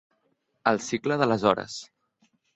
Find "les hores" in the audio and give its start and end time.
1.33-1.79